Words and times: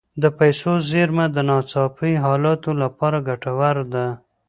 د 0.21 0.23
پیسو 0.39 0.71
زیرمه 0.89 1.25
د 1.35 1.37
ناڅاپي 1.49 2.13
حالاتو 2.23 2.71
لپاره 2.83 3.17
ګټوره 3.29 3.83
ده. 3.93 4.05